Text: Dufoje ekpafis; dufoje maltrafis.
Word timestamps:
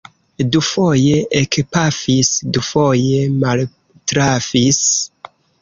Dufoje 0.53 1.17
ekpafis; 1.41 2.31
dufoje 2.57 3.21
maltrafis. 3.45 4.85